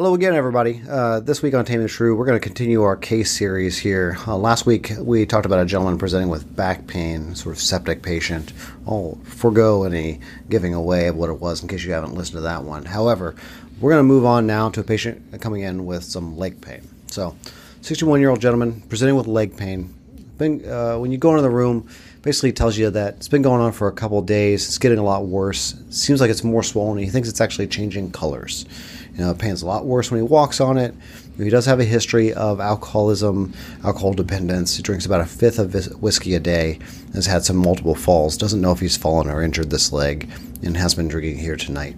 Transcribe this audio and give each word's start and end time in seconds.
Hello 0.00 0.14
again, 0.14 0.34
everybody. 0.34 0.80
Uh, 0.88 1.20
this 1.20 1.42
week 1.42 1.52
on 1.52 1.62
Taming 1.66 1.82
the 1.82 1.92
SRU, 1.92 2.16
we're 2.16 2.24
going 2.24 2.40
to 2.40 2.42
continue 2.42 2.80
our 2.80 2.96
case 2.96 3.30
series 3.30 3.76
here. 3.76 4.16
Uh, 4.26 4.34
last 4.34 4.64
week, 4.64 4.92
we 4.98 5.26
talked 5.26 5.44
about 5.44 5.60
a 5.60 5.66
gentleman 5.66 5.98
presenting 5.98 6.30
with 6.30 6.56
back 6.56 6.86
pain, 6.86 7.34
sort 7.34 7.54
of 7.54 7.60
septic 7.60 8.00
patient. 8.00 8.54
I'll 8.86 9.18
forego 9.24 9.84
any 9.84 10.20
giving 10.48 10.72
away 10.72 11.08
of 11.08 11.16
what 11.16 11.28
it 11.28 11.38
was 11.38 11.60
in 11.60 11.68
case 11.68 11.84
you 11.84 11.92
haven't 11.92 12.14
listened 12.14 12.38
to 12.38 12.40
that 12.40 12.64
one. 12.64 12.86
However, 12.86 13.36
we're 13.78 13.90
going 13.90 14.00
to 14.00 14.08
move 14.08 14.24
on 14.24 14.46
now 14.46 14.70
to 14.70 14.80
a 14.80 14.82
patient 14.82 15.38
coming 15.42 15.64
in 15.64 15.84
with 15.84 16.02
some 16.04 16.34
leg 16.38 16.62
pain. 16.62 16.80
So, 17.08 17.36
61 17.82 18.20
year 18.20 18.30
old 18.30 18.40
gentleman 18.40 18.80
presenting 18.88 19.16
with 19.16 19.26
leg 19.26 19.54
pain. 19.54 19.94
Been, 20.38 20.66
uh, 20.66 20.96
when 20.96 21.12
you 21.12 21.18
go 21.18 21.32
into 21.32 21.42
the 21.42 21.50
room, 21.50 21.86
basically 22.22 22.52
tells 22.52 22.78
you 22.78 22.88
that 22.88 23.16
it's 23.16 23.28
been 23.28 23.42
going 23.42 23.60
on 23.60 23.72
for 23.72 23.88
a 23.88 23.92
couple 23.92 24.22
days. 24.22 24.66
It's 24.66 24.78
getting 24.78 24.96
a 24.96 25.04
lot 25.04 25.26
worse. 25.26 25.74
Seems 25.90 26.22
like 26.22 26.30
it's 26.30 26.42
more 26.42 26.62
swollen. 26.62 26.96
He 26.96 27.10
thinks 27.10 27.28
it's 27.28 27.42
actually 27.42 27.66
changing 27.66 28.12
colors. 28.12 28.64
You 29.12 29.24
know, 29.24 29.34
pain's 29.34 29.62
a 29.62 29.66
lot 29.66 29.84
worse 29.84 30.10
when 30.10 30.20
he 30.20 30.26
walks 30.26 30.60
on 30.60 30.78
it. 30.78 30.94
He 31.36 31.50
does 31.50 31.66
have 31.66 31.80
a 31.80 31.84
history 31.84 32.32
of 32.32 32.60
alcoholism, 32.60 33.54
alcohol 33.84 34.12
dependence. 34.12 34.76
He 34.76 34.82
drinks 34.82 35.06
about 35.06 35.20
a 35.20 35.26
fifth 35.26 35.58
of 35.58 35.74
whiskey 36.00 36.34
a 36.34 36.40
day. 36.40 36.78
Has 37.14 37.26
had 37.26 37.44
some 37.44 37.56
multiple 37.56 37.94
falls. 37.94 38.36
Doesn't 38.36 38.60
know 38.60 38.72
if 38.72 38.80
he's 38.80 38.96
fallen 38.96 39.28
or 39.28 39.42
injured 39.42 39.70
this 39.70 39.92
leg, 39.92 40.30
and 40.62 40.76
has 40.76 40.94
been 40.94 41.08
drinking 41.08 41.38
here 41.38 41.56
tonight. 41.56 41.96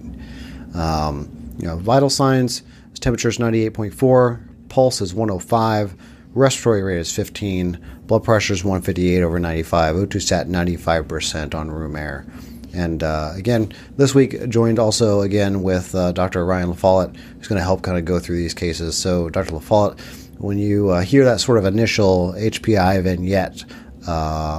Um, 0.75 1.55
you 1.59 1.66
know, 1.66 1.77
vital 1.77 2.11
signs: 2.11 2.62
his 2.91 3.01
temperature 3.01 3.29
is 3.29 3.38
98.4, 3.38 4.69
pulse 4.69 5.01
is 5.01 5.15
105, 5.15 5.95
respiratory 6.35 6.83
rate 6.83 6.99
is 6.99 7.13
15, 7.13 7.79
blood 8.07 8.24
pressure 8.24 8.55
is 8.55 8.65
158 8.65 9.23
over 9.23 9.38
95, 9.38 9.97
O2 9.97 10.23
sat 10.23 10.49
95% 10.49 11.55
on 11.55 11.71
room 11.71 11.97
air. 11.97 12.27
And 12.75 13.03
uh, 13.03 13.33
again, 13.37 13.73
this 13.96 14.15
week 14.15 14.49
joined 14.49 14.79
also 14.79 15.21
again 15.21 15.63
with 15.63 15.95
uh, 15.95 16.13
Dr. 16.13 16.45
Ryan 16.45 16.73
LaFollette, 16.73 17.16
who's 17.16 17.49
going 17.49 17.59
to 17.59 17.65
help 17.65 17.83
kind 17.83 17.99
of 17.99 18.05
go 18.05 18.19
through 18.19 18.37
these 18.37 18.55
cases. 18.55 18.96
So, 18.96 19.29
Dr. 19.29 19.52
LaFollette, 19.52 20.01
when 20.38 20.59
you 20.59 20.91
uh, 20.91 21.02
hear 21.02 21.24
that 21.24 21.41
sort 21.41 21.59
of 21.59 21.65
initial 21.65 22.33
HPI 22.33 23.02
vignette, 23.02 23.65
uh, 24.07 24.13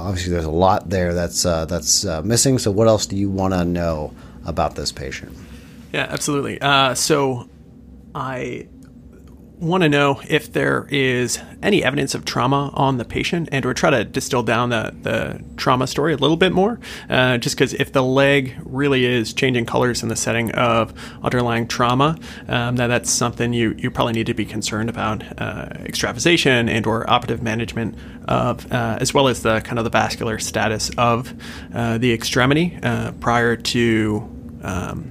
obviously 0.06 0.32
there's 0.32 0.44
a 0.44 0.50
lot 0.50 0.88
there 0.88 1.12
that's 1.12 1.44
uh, 1.44 1.64
that's 1.66 2.04
uh, 2.04 2.22
missing. 2.22 2.58
So, 2.58 2.70
what 2.70 2.88
else 2.88 3.06
do 3.06 3.16
you 3.16 3.28
want 3.28 3.52
to 3.54 3.64
know 3.64 4.14
about 4.46 4.76
this 4.76 4.92
patient? 4.92 5.36
Yeah, 5.92 6.06
absolutely. 6.08 6.58
so, 6.94 7.48
I 8.14 8.68
want 9.60 9.82
to 9.82 9.88
know 9.88 10.20
if 10.28 10.52
there 10.52 10.86
is 10.90 11.38
any 11.62 11.84
evidence 11.84 12.14
of 12.14 12.24
trauma 12.24 12.70
on 12.74 12.98
the 12.98 13.04
patient 13.04 13.48
and 13.52 13.64
or 13.64 13.72
try 13.72 13.88
to 13.88 14.04
distill 14.04 14.42
down 14.42 14.70
the, 14.70 14.94
the 15.02 15.42
trauma 15.56 15.86
story 15.86 16.12
a 16.12 16.16
little 16.16 16.36
bit 16.36 16.52
more 16.52 16.80
uh, 17.08 17.38
just 17.38 17.56
because 17.56 17.72
if 17.74 17.92
the 17.92 18.02
leg 18.02 18.56
really 18.64 19.04
is 19.04 19.32
changing 19.32 19.64
colors 19.64 20.02
in 20.02 20.08
the 20.08 20.16
setting 20.16 20.50
of 20.52 20.92
underlying 21.22 21.68
trauma 21.68 22.18
um, 22.48 22.76
that 22.76 22.88
that's 22.88 23.10
something 23.10 23.52
you, 23.52 23.74
you 23.78 23.90
probably 23.90 24.12
need 24.12 24.26
to 24.26 24.34
be 24.34 24.44
concerned 24.44 24.90
about 24.90 25.22
uh, 25.40 25.68
extravasation 25.80 26.68
and 26.68 26.86
or 26.86 27.08
operative 27.08 27.42
management 27.42 27.96
of 28.26 28.70
uh, 28.72 28.98
as 29.00 29.14
well 29.14 29.28
as 29.28 29.42
the 29.42 29.60
kind 29.60 29.78
of 29.78 29.84
the 29.84 29.90
vascular 29.90 30.38
status 30.38 30.90
of 30.98 31.32
uh, 31.74 31.96
the 31.98 32.12
extremity 32.12 32.76
uh, 32.82 33.12
prior 33.12 33.56
to 33.56 34.28
um, 34.62 35.10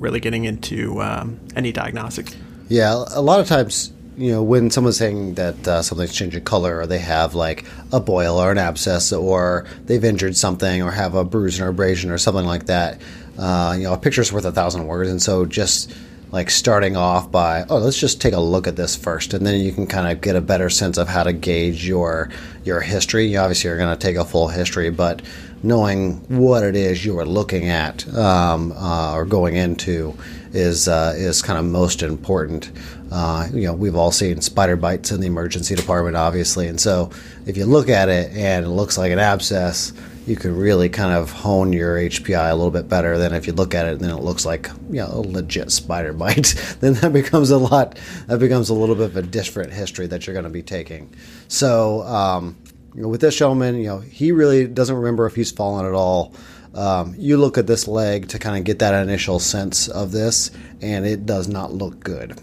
really 0.00 0.20
getting 0.20 0.44
into 0.44 1.00
um, 1.00 1.40
any 1.54 1.70
diagnostics 1.70 2.34
yeah, 2.68 3.04
a 3.10 3.22
lot 3.22 3.40
of 3.40 3.46
times, 3.46 3.92
you 4.16 4.32
know, 4.32 4.42
when 4.42 4.70
someone's 4.70 4.96
saying 4.96 5.34
that 5.34 5.68
uh, 5.68 5.82
something's 5.82 6.14
changing 6.14 6.44
color, 6.44 6.78
or 6.78 6.86
they 6.86 6.98
have 6.98 7.34
like 7.34 7.64
a 7.92 8.00
boil 8.00 8.38
or 8.38 8.50
an 8.50 8.58
abscess, 8.58 9.12
or 9.12 9.66
they've 9.84 10.04
injured 10.04 10.36
something, 10.36 10.82
or 10.82 10.90
have 10.90 11.14
a 11.14 11.24
bruise 11.24 11.60
or 11.60 11.68
abrasion 11.68 12.10
or 12.10 12.18
something 12.18 12.46
like 12.46 12.66
that, 12.66 13.00
uh, 13.38 13.74
you 13.76 13.84
know, 13.84 13.92
a 13.92 13.98
picture's 13.98 14.32
worth 14.32 14.44
a 14.44 14.52
thousand 14.52 14.86
words, 14.86 15.10
and 15.10 15.22
so 15.22 15.44
just 15.44 15.94
like 16.32 16.50
starting 16.50 16.96
off 16.96 17.30
by 17.30 17.64
oh 17.70 17.78
let's 17.78 17.98
just 17.98 18.20
take 18.20 18.34
a 18.34 18.40
look 18.40 18.66
at 18.66 18.74
this 18.76 18.96
first 18.96 19.32
and 19.32 19.46
then 19.46 19.60
you 19.60 19.72
can 19.72 19.86
kind 19.86 20.10
of 20.10 20.20
get 20.20 20.34
a 20.34 20.40
better 20.40 20.68
sense 20.68 20.98
of 20.98 21.08
how 21.08 21.22
to 21.22 21.32
gauge 21.32 21.86
your 21.86 22.28
your 22.64 22.80
history. 22.80 23.26
You 23.26 23.38
obviously 23.38 23.70
are 23.70 23.76
going 23.76 23.96
to 23.96 24.06
take 24.06 24.16
a 24.16 24.24
full 24.24 24.48
history 24.48 24.90
but 24.90 25.22
knowing 25.62 26.16
what 26.28 26.64
it 26.64 26.76
is 26.76 27.04
you 27.04 27.18
are 27.18 27.24
looking 27.24 27.68
at 27.68 28.06
um, 28.14 28.72
uh, 28.72 29.14
or 29.14 29.24
going 29.24 29.56
into 29.56 30.16
is 30.56 30.88
uh, 30.88 31.14
is 31.16 31.42
kind 31.42 31.58
of 31.58 31.64
most 31.64 32.02
important. 32.02 32.72
Uh, 33.12 33.46
you 33.52 33.62
know, 33.62 33.74
we've 33.74 33.94
all 33.94 34.10
seen 34.10 34.40
spider 34.40 34.74
bites 34.74 35.12
in 35.12 35.20
the 35.20 35.26
emergency 35.26 35.74
department, 35.74 36.16
obviously, 36.16 36.66
and 36.66 36.80
so 36.80 37.10
if 37.46 37.56
you 37.56 37.66
look 37.66 37.88
at 37.88 38.08
it 38.08 38.32
and 38.32 38.64
it 38.64 38.70
looks 38.70 38.98
like 38.98 39.12
an 39.12 39.18
abscess, 39.18 39.92
you 40.26 40.34
can 40.34 40.56
really 40.56 40.88
kind 40.88 41.12
of 41.12 41.30
hone 41.30 41.72
your 41.72 41.96
HPI 41.96 42.50
a 42.50 42.54
little 42.54 42.72
bit 42.72 42.88
better 42.88 43.16
than 43.18 43.32
if 43.32 43.46
you 43.46 43.52
look 43.52 43.74
at 43.74 43.86
it 43.86 43.92
and 43.92 44.00
then 44.00 44.10
it 44.10 44.22
looks 44.22 44.44
like 44.44 44.68
you 44.90 44.96
know 44.96 45.08
a 45.08 45.20
legit 45.20 45.70
spider 45.70 46.12
bite. 46.12 46.54
then 46.80 46.94
that 46.94 47.12
becomes 47.12 47.50
a 47.50 47.58
lot. 47.58 47.98
That 48.26 48.40
becomes 48.40 48.70
a 48.70 48.74
little 48.74 48.96
bit 48.96 49.06
of 49.10 49.16
a 49.16 49.22
different 49.22 49.72
history 49.72 50.06
that 50.08 50.26
you're 50.26 50.34
going 50.34 50.44
to 50.44 50.50
be 50.50 50.62
taking. 50.62 51.14
So. 51.48 52.02
Um, 52.02 52.56
with 52.94 53.20
this 53.20 53.36
gentleman, 53.36 53.74
you 53.76 53.88
know, 53.88 54.00
he 54.00 54.32
really 54.32 54.66
doesn't 54.66 54.96
remember 54.96 55.26
if 55.26 55.34
he's 55.34 55.50
fallen 55.50 55.84
at 55.84 55.92
all. 55.92 56.32
Um, 56.76 57.14
you 57.18 57.38
look 57.38 57.56
at 57.58 57.66
this 57.66 57.88
leg 57.88 58.28
to 58.28 58.38
kind 58.38 58.58
of 58.58 58.64
get 58.64 58.78
that 58.80 58.94
initial 59.02 59.38
sense 59.38 59.88
of 59.88 60.12
this, 60.12 60.50
and 60.82 61.06
it 61.06 61.24
does 61.24 61.48
not 61.48 61.72
look 61.72 62.00
good. 62.00 62.38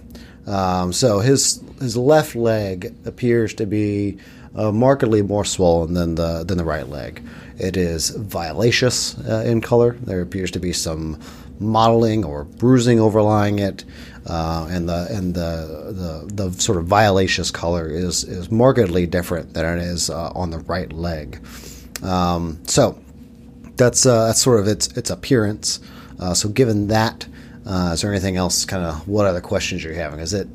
Um, 0.47 0.91
so 0.91 1.19
his 1.19 1.63
his 1.79 1.95
left 1.95 2.35
leg 2.35 2.93
appears 3.05 3.53
to 3.55 3.65
be 3.65 4.17
uh, 4.55 4.71
markedly 4.71 5.21
more 5.21 5.45
swollen 5.45 5.93
than 5.93 6.15
the 6.15 6.43
than 6.43 6.57
the 6.57 6.65
right 6.65 6.87
leg. 6.87 7.23
It 7.57 7.77
is 7.77 8.09
violaceous 8.09 9.17
uh, 9.19 9.43
in 9.45 9.61
color. 9.61 9.95
There 10.01 10.21
appears 10.21 10.51
to 10.51 10.59
be 10.59 10.73
some 10.73 11.19
mottling 11.59 12.25
or 12.25 12.43
bruising 12.43 12.99
overlying 12.99 13.59
it, 13.59 13.85
uh, 14.27 14.67
and 14.69 14.89
the 14.89 15.07
and 15.11 15.33
the, 15.33 16.25
the 16.27 16.47
the 16.49 16.61
sort 16.61 16.77
of 16.77 16.85
violaceous 16.85 17.51
color 17.51 17.87
is 17.87 18.23
is 18.23 18.51
markedly 18.51 19.05
different 19.05 19.53
than 19.53 19.77
it 19.77 19.83
is 19.83 20.09
uh, 20.09 20.31
on 20.35 20.49
the 20.49 20.59
right 20.59 20.91
leg. 20.91 21.45
Um, 22.01 22.59
so 22.65 22.99
that's 23.75 24.05
uh, 24.05 24.27
that's 24.27 24.41
sort 24.41 24.59
of 24.59 24.67
its 24.67 24.87
its 24.97 25.09
appearance. 25.09 25.79
Uh, 26.19 26.33
so, 26.33 26.49
given 26.49 26.87
that, 26.87 27.27
uh, 27.65 27.91
is 27.93 28.01
there 28.01 28.11
anything 28.11 28.37
else? 28.37 28.65
Kind 28.65 28.83
of, 28.83 29.07
what 29.07 29.25
other 29.25 29.41
questions 29.41 29.83
you're 29.83 29.93
having? 29.93 30.19
Is 30.19 30.33
it? 30.33 30.47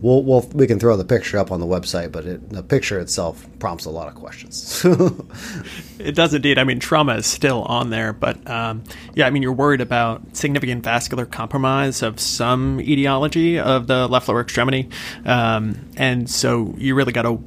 We'll, 0.00 0.24
we'll 0.24 0.40
we 0.52 0.66
can 0.66 0.80
throw 0.80 0.96
the 0.96 1.04
picture 1.04 1.38
up 1.38 1.52
on 1.52 1.60
the 1.60 1.66
website, 1.66 2.10
but 2.10 2.24
it, 2.26 2.50
the 2.50 2.64
picture 2.64 2.98
itself 2.98 3.46
prompts 3.60 3.84
a 3.84 3.90
lot 3.90 4.08
of 4.08 4.16
questions. 4.16 4.84
it 6.00 6.16
does 6.16 6.34
indeed. 6.34 6.58
I 6.58 6.64
mean, 6.64 6.80
trauma 6.80 7.14
is 7.14 7.26
still 7.26 7.62
on 7.62 7.90
there, 7.90 8.12
but 8.12 8.50
um, 8.50 8.82
yeah, 9.14 9.28
I 9.28 9.30
mean, 9.30 9.44
you're 9.44 9.52
worried 9.52 9.80
about 9.80 10.36
significant 10.36 10.82
vascular 10.82 11.24
compromise 11.24 12.02
of 12.02 12.18
some 12.18 12.80
etiology 12.80 13.60
of 13.60 13.86
the 13.86 14.08
left 14.08 14.26
lower 14.26 14.40
extremity, 14.40 14.88
um, 15.24 15.78
and 15.96 16.28
so 16.28 16.74
you 16.78 16.96
really 16.96 17.12
got 17.12 17.22
to 17.22 17.40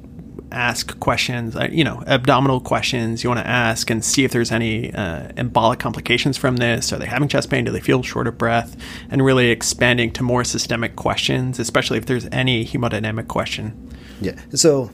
ask 0.52 1.00
questions, 1.00 1.56
uh, 1.56 1.68
you 1.72 1.84
know, 1.84 2.04
abdominal 2.08 2.60
questions 2.60 3.24
you 3.24 3.30
want 3.30 3.40
to 3.40 3.48
ask 3.48 3.90
and 3.90 4.04
see 4.04 4.24
if 4.24 4.32
there's 4.32 4.52
any 4.52 4.94
uh, 4.94 5.30
embolic 5.34 5.80
complications 5.80 6.38
from 6.38 6.58
this. 6.58 6.92
Are 6.94 6.98
they 6.98 7.06
having 7.06 7.28
chest 7.28 7.50
pain? 7.50 7.66
Do 7.66 7.72
they 7.72 7.80
feel 7.80 8.04
short 8.04 8.28
of 8.28 8.38
breath? 8.38 8.76
And 9.10 9.24
really 9.24 9.50
expanding 9.50 10.12
to 10.14 10.24
more 10.24 10.44
systemic 10.44 10.96
questions, 10.96 11.60
especially 11.60 11.98
if 11.98 12.06
there's 12.06 12.28
any 12.32 12.66
hemodynamic 12.66 13.28
question. 13.28 13.92
Yeah. 14.22 14.40
So, 14.54 14.92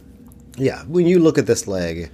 yeah, 0.58 0.84
when 0.84 1.06
you 1.06 1.20
look 1.20 1.38
at 1.38 1.48
this 1.48 1.68
leg, 1.68 2.12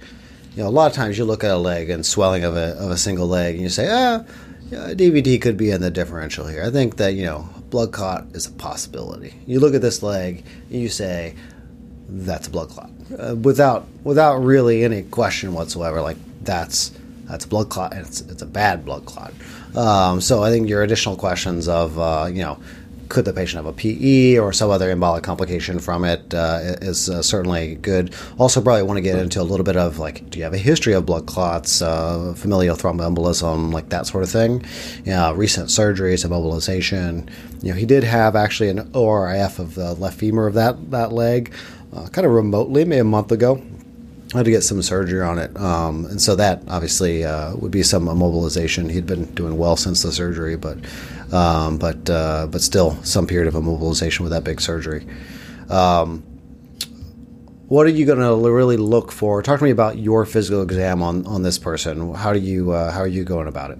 you 0.54 0.62
know, 0.62 0.68
a 0.68 0.70
lot 0.70 0.90
of 0.90 0.96
times 0.96 1.18
you 1.18 1.24
look 1.24 1.44
at 1.44 1.50
a 1.50 1.56
leg 1.56 1.90
and 1.90 2.04
swelling 2.04 2.44
of 2.44 2.56
a, 2.56 2.72
of 2.78 2.90
a 2.90 2.96
single 2.96 3.28
leg 3.28 3.54
and 3.54 3.62
you 3.62 3.68
say, 3.68 3.88
ah, 3.90 4.24
DVT 4.70 5.40
could 5.40 5.56
be 5.56 5.70
in 5.70 5.80
the 5.80 5.90
differential 5.90 6.46
here. 6.46 6.62
I 6.62 6.70
think 6.70 6.96
that, 6.96 7.14
you 7.14 7.24
know, 7.24 7.48
blood 7.70 7.92
clot 7.92 8.26
is 8.34 8.46
a 8.46 8.52
possibility. 8.52 9.40
You 9.46 9.60
look 9.60 9.74
at 9.74 9.82
this 9.82 10.02
leg 10.02 10.44
and 10.70 10.80
you 10.80 10.88
say, 10.88 11.34
that's 12.08 12.48
a 12.48 12.50
blood 12.50 12.70
clot 12.70 12.90
uh, 13.16 13.36
without 13.36 13.86
without 14.04 14.38
really 14.38 14.84
any 14.84 15.02
question 15.02 15.52
whatsoever. 15.52 16.00
Like 16.00 16.16
that's 16.42 16.92
that's 17.24 17.44
a 17.44 17.48
blood 17.48 17.68
clot, 17.68 17.92
and 17.92 18.06
it's 18.06 18.20
it's 18.22 18.42
a 18.42 18.46
bad 18.46 18.84
blood 18.84 19.06
clot. 19.06 19.32
Um, 19.76 20.20
so 20.20 20.42
I 20.42 20.50
think 20.50 20.68
your 20.68 20.82
additional 20.82 21.16
questions 21.16 21.68
of 21.68 21.98
uh, 21.98 22.28
you 22.30 22.42
know 22.42 22.58
could 23.08 23.24
the 23.24 23.32
patient 23.32 23.64
have 23.64 23.66
a 23.66 23.72
PE 23.72 24.38
or 24.38 24.52
some 24.52 24.70
other 24.70 24.94
embolic 24.94 25.22
complication 25.22 25.78
from 25.78 26.04
it 26.04 26.34
uh, 26.34 26.76
is 26.80 27.08
uh, 27.08 27.22
certainly 27.22 27.76
good. 27.76 28.14
Also, 28.38 28.60
probably 28.60 28.82
want 28.82 28.98
to 28.98 29.02
get 29.02 29.18
into 29.18 29.40
a 29.40 29.42
little 29.42 29.64
bit 29.64 29.76
of 29.76 29.98
like, 29.98 30.28
do 30.30 30.38
you 30.38 30.44
have 30.44 30.54
a 30.54 30.58
history 30.58 30.92
of 30.92 31.06
blood 31.06 31.26
clots, 31.26 31.82
uh, 31.82 32.34
familial 32.36 32.76
thromboembolism, 32.76 33.72
like 33.72 33.88
that 33.88 34.06
sort 34.06 34.24
of 34.24 34.30
thing? 34.30 34.64
Yeah, 35.04 35.32
recent 35.34 35.68
surgeries, 35.68 36.26
immobilization. 36.26 37.30
You 37.62 37.72
know, 37.72 37.78
he 37.78 37.86
did 37.86 38.04
have 38.04 38.36
actually 38.36 38.68
an 38.68 38.90
ORIF 38.92 39.58
of 39.58 39.74
the 39.74 39.94
left 39.94 40.18
femur 40.18 40.46
of 40.46 40.54
that 40.54 40.90
that 40.90 41.12
leg 41.12 41.52
uh, 41.94 42.08
kind 42.08 42.26
of 42.26 42.32
remotely, 42.32 42.84
maybe 42.84 43.00
a 43.00 43.04
month 43.04 43.32
ago. 43.32 43.62
I 44.34 44.38
had 44.38 44.44
to 44.44 44.50
get 44.50 44.62
some 44.62 44.82
surgery 44.82 45.22
on 45.22 45.38
it, 45.38 45.56
um, 45.56 46.04
and 46.04 46.20
so 46.20 46.36
that 46.36 46.62
obviously 46.68 47.24
uh, 47.24 47.56
would 47.56 47.70
be 47.70 47.82
some 47.82 48.06
immobilization. 48.06 48.90
He'd 48.90 49.06
been 49.06 49.24
doing 49.34 49.56
well 49.56 49.74
since 49.76 50.02
the 50.02 50.12
surgery, 50.12 50.54
but 50.56 50.76
um, 51.32 51.78
but 51.78 52.10
uh, 52.10 52.46
but 52.46 52.60
still 52.60 53.02
some 53.04 53.26
period 53.26 53.48
of 53.48 53.54
immobilization 53.54 54.20
with 54.20 54.32
that 54.32 54.44
big 54.44 54.60
surgery. 54.60 55.06
Um, 55.70 56.22
what 57.68 57.86
are 57.86 57.90
you 57.90 58.06
going 58.06 58.18
to 58.18 58.50
really 58.50 58.78
look 58.78 59.12
for? 59.12 59.42
Talk 59.42 59.58
to 59.58 59.64
me 59.64 59.70
about 59.70 59.98
your 59.98 60.24
physical 60.24 60.62
exam 60.62 61.02
on, 61.02 61.26
on 61.26 61.42
this 61.42 61.58
person. 61.58 62.14
How 62.14 62.32
do 62.32 62.38
you 62.38 62.72
uh, 62.72 62.90
how 62.90 63.00
are 63.00 63.06
you 63.06 63.24
going 63.24 63.46
about 63.46 63.70
it? 63.70 63.78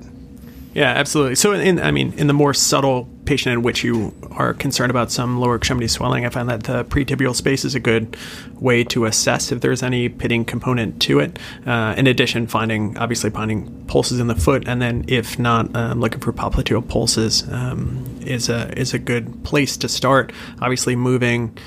Yeah, 0.78 0.92
absolutely. 0.92 1.34
So, 1.34 1.50
in 1.54 1.80
I 1.80 1.90
mean, 1.90 2.12
in 2.12 2.28
the 2.28 2.32
more 2.32 2.54
subtle 2.54 3.08
patient 3.24 3.52
in 3.52 3.62
which 3.62 3.82
you 3.82 4.14
are 4.30 4.54
concerned 4.54 4.92
about 4.92 5.10
some 5.10 5.40
lower 5.40 5.56
extremity 5.56 5.88
swelling, 5.88 6.24
I 6.24 6.28
find 6.28 6.48
that 6.48 6.62
the 6.62 6.84
pretibial 6.84 7.34
space 7.34 7.64
is 7.64 7.74
a 7.74 7.80
good 7.80 8.16
way 8.60 8.84
to 8.84 9.04
assess 9.06 9.50
if 9.50 9.60
there's 9.60 9.82
any 9.82 10.08
pitting 10.08 10.44
component 10.44 11.02
to 11.02 11.18
it. 11.18 11.36
Uh, 11.66 11.96
in 11.96 12.06
addition, 12.06 12.46
finding 12.46 12.96
obviously 12.96 13.28
finding 13.28 13.86
pulses 13.86 14.20
in 14.20 14.28
the 14.28 14.36
foot, 14.36 14.68
and 14.68 14.80
then 14.80 15.04
if 15.08 15.36
not, 15.36 15.74
um, 15.74 15.98
looking 15.98 16.20
for 16.20 16.32
popliteal 16.32 16.88
pulses 16.88 17.42
um, 17.50 18.04
is 18.24 18.48
a 18.48 18.72
is 18.78 18.94
a 18.94 19.00
good 19.00 19.42
place 19.42 19.76
to 19.78 19.88
start. 19.88 20.32
Obviously, 20.60 20.94
moving 20.94 21.58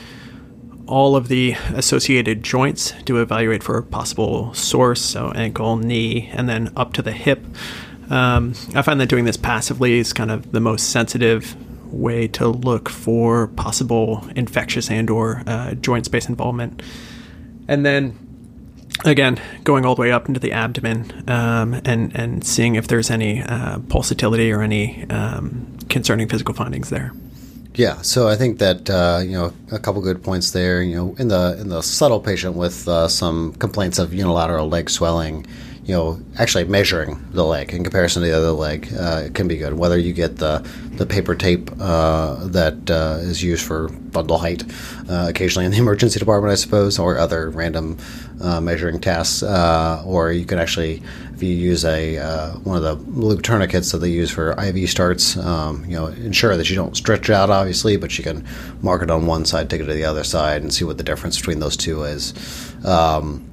all 0.88 1.18
of 1.18 1.28
the 1.28 1.52
associated 1.76 2.44
joints 2.44 2.94
to 3.04 3.18
evaluate 3.18 3.62
for 3.62 3.78
a 3.78 3.84
possible 3.84 4.54
source, 4.54 5.02
so 5.02 5.34
ankle, 5.34 5.76
knee, 5.76 6.30
and 6.32 6.48
then 6.48 6.72
up 6.78 6.94
to 6.94 7.02
the 7.02 7.12
hip. 7.12 7.46
Um, 8.10 8.54
I 8.76 8.82
find 8.82 9.00
that 9.00 9.10
doing 9.10 9.26
this 9.26 9.38
passively 9.38 10.00
is 10.00 10.14
kind 10.14 10.32
of 10.32 10.52
the 10.52 10.60
most 10.60 10.90
sensitive 10.90 11.56
way 11.92 12.28
to 12.28 12.48
look 12.48 12.90
for 12.90 13.48
possible 13.48 14.26
infectious 14.36 14.90
and 14.90 15.10
or 15.10 15.44
uh, 15.48 15.74
joint 15.76 16.06
space 16.06 16.28
involvement. 16.28 16.82
And 17.68 17.86
then 17.86 18.18
again, 19.06 19.40
going 19.64 19.86
all 19.86 19.96
the 19.96 20.02
way 20.02 20.12
up 20.12 20.28
into 20.28 20.40
the 20.40 20.52
abdomen 20.52 21.24
um, 21.30 21.74
and 21.86 22.16
and 22.16 22.46
seeing 22.46 22.76
if 22.76 22.88
there's 22.88 23.10
any 23.10 23.42
uh, 23.42 23.80
pulsatility 23.80 24.56
or 24.56 24.62
any 24.62 25.10
um, 25.10 25.78
concerning 25.90 26.28
physical 26.28 26.54
findings 26.54 26.90
there. 26.90 27.14
Yeah, 27.74 28.02
so 28.02 28.28
I 28.28 28.36
think 28.36 28.60
that 28.60 28.90
uh, 28.90 29.22
you 29.24 29.32
know 29.32 29.54
a 29.72 29.80
couple 29.80 30.02
good 30.02 30.24
points 30.24 30.52
there. 30.52 30.82
You 30.82 30.96
know, 30.96 31.16
in 31.18 31.30
the 31.30 31.58
in 31.60 31.70
the 31.70 31.82
subtle 31.82 32.20
patient 32.20 32.56
with 32.56 32.88
uh, 32.88 33.08
some 33.08 33.54
complaints 33.54 33.98
of 33.98 34.14
unilateral 34.14 34.68
leg 34.68 34.90
swelling, 34.90 35.46
you 35.92 35.98
know, 35.98 36.18
actually 36.38 36.64
measuring 36.64 37.22
the 37.32 37.44
leg 37.44 37.74
in 37.74 37.84
comparison 37.84 38.22
to 38.22 38.30
the 38.30 38.34
other 38.34 38.52
leg 38.52 38.88
uh, 38.98 39.28
can 39.34 39.50
be 39.50 39.58
good. 39.58 39.74
Whether 39.74 39.98
you 39.98 40.14
get 40.14 40.38
the 40.38 40.66
the 40.94 41.06
paper 41.06 41.36
tape 41.36 41.70
uh, 41.82 42.48
that 42.48 42.90
uh, 42.90 43.18
is 43.20 43.44
used 43.44 43.66
for 43.66 43.90
fundal 44.12 44.40
height, 44.40 44.64
uh, 45.10 45.26
occasionally 45.28 45.66
in 45.66 45.72
the 45.72 45.78
emergency 45.86 46.18
department, 46.18 46.54
I 46.54 46.56
suppose, 46.56 46.98
or 46.98 47.18
other 47.18 47.50
random 47.50 47.98
uh, 48.40 48.62
measuring 48.62 49.02
tasks, 49.02 49.44
uh, 49.44 50.02
or 50.06 50.32
you 50.32 50.46
can 50.46 50.60
actually, 50.60 51.04
if 51.34 51.44
you 51.44 51.54
use 51.54 51.84
a 51.84 52.16
one 52.64 52.78
of 52.78 52.84
the 52.84 52.96
loop 53.12 53.42
tourniquets 53.42 53.92
that 53.92 53.98
they 53.98 54.12
use 54.12 54.32
for 54.32 54.54
IV 54.64 54.90
starts, 54.90 55.36
um, 55.36 55.84
you 55.84 55.98
know, 55.98 56.08
ensure 56.08 56.56
that 56.56 56.70
you 56.70 56.78
don't 56.78 56.96
stretch 56.96 57.30
out, 57.30 57.50
obviously, 57.50 57.98
but 57.98 58.18
you 58.18 58.24
can 58.24 58.48
mark 58.82 59.02
it 59.02 59.12
on 59.12 59.26
one 59.26 59.44
side, 59.44 59.70
take 59.70 59.82
it 59.82 59.88
to 59.88 59.94
the 59.94 60.06
other 60.06 60.24
side, 60.24 60.62
and 60.62 60.74
see 60.74 60.86
what 60.86 60.98
the 60.98 61.04
difference 61.04 61.36
between 61.36 61.60
those 61.60 61.76
two 61.76 62.04
is. 62.04 62.34
Um, 62.86 63.51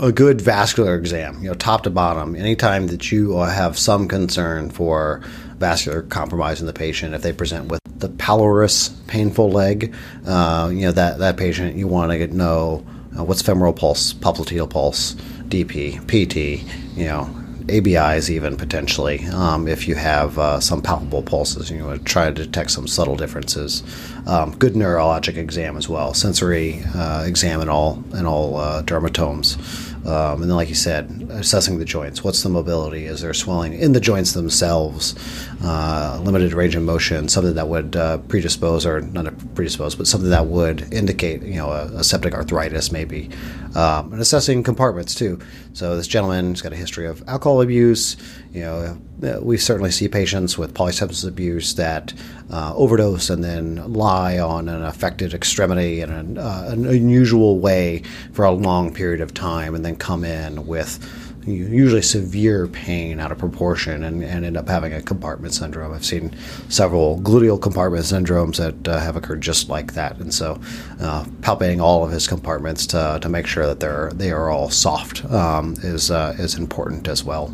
a 0.00 0.12
good 0.12 0.40
vascular 0.40 0.96
exam, 0.96 1.42
you 1.42 1.48
know, 1.48 1.54
top 1.54 1.82
to 1.84 1.90
bottom, 1.90 2.34
anytime 2.34 2.88
that 2.88 3.12
you 3.12 3.36
have 3.38 3.78
some 3.78 4.08
concern 4.08 4.70
for 4.70 5.22
vascular 5.58 6.02
compromise 6.02 6.60
in 6.60 6.66
the 6.66 6.72
patient, 6.72 7.14
if 7.14 7.22
they 7.22 7.32
present 7.32 7.68
with 7.68 7.80
the 7.96 8.08
pulseless, 8.08 8.88
painful 9.06 9.50
leg, 9.50 9.94
uh, 10.26 10.68
you 10.72 10.82
know, 10.82 10.92
that, 10.92 11.18
that 11.18 11.36
patient, 11.36 11.76
you 11.76 11.86
want 11.86 12.10
to 12.10 12.26
know 12.28 12.84
uh, 13.16 13.24
what's 13.24 13.42
femoral 13.42 13.72
pulse, 13.72 14.12
popliteal 14.12 14.68
pulse, 14.68 15.14
DP, 15.48 16.00
PT, 16.08 16.68
you 16.96 17.04
know, 17.04 17.43
ABIs 17.68 18.30
even 18.30 18.56
potentially 18.56 19.26
um, 19.28 19.66
if 19.66 19.88
you 19.88 19.94
have 19.94 20.38
uh, 20.38 20.60
some 20.60 20.82
palpable 20.82 21.22
pulses. 21.22 21.70
You 21.70 21.78
know, 21.78 21.96
try 21.98 22.26
to 22.26 22.32
detect 22.32 22.70
some 22.70 22.86
subtle 22.86 23.16
differences. 23.16 23.82
Um, 24.26 24.56
good 24.56 24.74
neurologic 24.74 25.36
exam 25.36 25.76
as 25.76 25.88
well, 25.88 26.14
sensory 26.14 26.82
uh, 26.94 27.24
exam 27.26 27.60
in 27.60 27.68
all 27.68 28.02
in 28.14 28.26
all 28.26 28.56
uh, 28.56 28.82
dermatomes. 28.82 29.93
Um, 30.06 30.42
and 30.42 30.50
then, 30.50 30.56
like 30.56 30.68
you 30.68 30.74
said, 30.74 31.28
assessing 31.30 31.78
the 31.78 31.84
joints. 31.84 32.22
What's 32.22 32.42
the 32.42 32.50
mobility? 32.50 33.06
Is 33.06 33.22
there 33.22 33.32
swelling 33.32 33.72
in 33.72 33.92
the 33.92 34.00
joints 34.00 34.32
themselves? 34.32 35.14
Uh, 35.62 36.20
limited 36.22 36.52
range 36.52 36.74
of 36.74 36.82
motion, 36.82 37.28
something 37.28 37.54
that 37.54 37.68
would 37.68 37.96
uh, 37.96 38.18
predispose, 38.18 38.84
or 38.84 39.00
not 39.00 39.32
predispose, 39.54 39.94
but 39.94 40.06
something 40.06 40.30
that 40.30 40.46
would 40.46 40.92
indicate, 40.92 41.42
you 41.42 41.54
know, 41.54 41.70
a, 41.70 41.84
a 41.86 42.04
septic 42.04 42.34
arthritis 42.34 42.92
maybe. 42.92 43.30
Um, 43.74 44.12
and 44.12 44.20
assessing 44.20 44.62
compartments 44.62 45.14
too. 45.14 45.40
So 45.72 45.96
this 45.96 46.06
gentleman's 46.06 46.62
got 46.62 46.72
a 46.72 46.76
history 46.76 47.06
of 47.06 47.26
alcohol 47.26 47.62
abuse. 47.62 48.16
You 48.54 48.60
know, 48.60 49.40
we 49.42 49.58
certainly 49.58 49.90
see 49.90 50.06
patients 50.06 50.56
with 50.56 50.74
polysubstance 50.74 51.26
abuse 51.26 51.74
that 51.74 52.14
uh, 52.52 52.72
overdose 52.76 53.28
and 53.28 53.42
then 53.42 53.92
lie 53.92 54.38
on 54.38 54.68
an 54.68 54.84
affected 54.84 55.34
extremity 55.34 56.00
in 56.00 56.12
an, 56.12 56.38
uh, 56.38 56.68
an 56.68 56.86
unusual 56.86 57.58
way 57.58 58.04
for 58.32 58.44
a 58.44 58.52
long 58.52 58.94
period 58.94 59.20
of 59.20 59.34
time, 59.34 59.74
and 59.74 59.84
then 59.84 59.96
come 59.96 60.22
in 60.22 60.68
with 60.68 61.04
usually 61.44 62.00
severe 62.00 62.68
pain 62.68 63.18
out 63.18 63.32
of 63.32 63.38
proportion 63.38 64.04
and, 64.04 64.22
and 64.22 64.44
end 64.44 64.56
up 64.56 64.68
having 64.68 64.92
a 64.92 65.02
compartment 65.02 65.52
syndrome. 65.52 65.92
I've 65.92 66.04
seen 66.04 66.34
several 66.68 67.20
gluteal 67.20 67.60
compartment 67.60 68.04
syndromes 68.04 68.58
that 68.58 68.88
uh, 68.88 69.00
have 69.00 69.16
occurred 69.16 69.40
just 69.40 69.68
like 69.68 69.94
that. 69.94 70.18
And 70.18 70.32
so, 70.32 70.60
uh, 71.00 71.24
palpating 71.40 71.82
all 71.82 72.04
of 72.04 72.12
his 72.12 72.28
compartments 72.28 72.86
to, 72.88 73.18
to 73.20 73.28
make 73.28 73.48
sure 73.48 73.66
that 73.66 73.80
they're 73.80 74.12
they 74.14 74.30
are 74.30 74.48
all 74.48 74.70
soft 74.70 75.24
um, 75.24 75.74
is 75.82 76.12
uh, 76.12 76.36
is 76.38 76.54
important 76.54 77.08
as 77.08 77.24
well. 77.24 77.52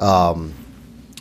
Um, 0.00 0.54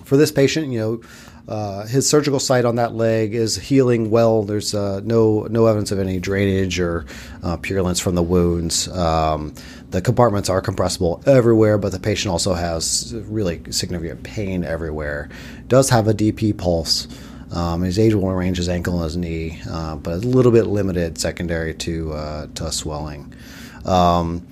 for 0.04 0.18
this 0.18 0.32
patient, 0.32 0.72
you 0.72 0.80
know. 0.80 1.02
Uh, 1.48 1.88
his 1.88 2.08
surgical 2.08 2.40
site 2.40 2.64
on 2.64 2.76
that 2.76 2.94
leg 2.94 3.34
is 3.34 3.56
healing 3.56 4.12
well. 4.12 4.44
There's 4.44 4.76
uh, 4.76 5.02
no 5.04 5.48
no 5.50 5.66
evidence 5.66 5.92
of 5.92 5.98
any 5.98 6.20
drainage 6.20 6.80
or 6.80 7.08
uh, 7.42 7.58
purulence 7.58 8.00
from 8.00 8.14
the 8.14 8.22
wounds. 8.22 8.88
Um, 8.90 9.56
the 9.90 10.00
compartments 10.00 10.48
are 10.48 10.62
compressible 10.62 11.24
everywhere, 11.26 11.80
but 11.80 11.92
the 11.92 12.00
patient 12.00 12.32
also 12.32 12.54
has 12.54 13.16
really 13.28 13.64
significant 13.72 14.22
pain 14.22 14.64
everywhere. 14.64 15.30
Does 15.68 15.90
have 15.90 16.08
a 16.08 16.14
DP 16.14 16.56
pulse. 16.56 17.08
Um, 17.52 17.82
his 17.82 17.98
age 17.98 18.14
will 18.14 18.30
arrange 18.30 18.58
his 18.58 18.70
ankle 18.70 18.94
and 18.98 19.04
his 19.06 19.18
knee, 19.18 19.60
uh, 19.68 19.96
but 19.96 20.14
a 20.14 20.18
little 20.18 20.52
bit 20.52 20.68
limited 20.68 21.18
secondary 21.18 21.74
to 21.74 22.14
uh, 22.14 22.48
to 22.54 22.72
swelling. 22.72 23.34
Um, 23.86 24.46